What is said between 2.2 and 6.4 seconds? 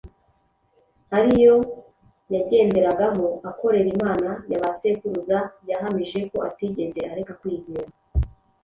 yagenderagamo akorera Imana ya ba sekuruza, yahamije ko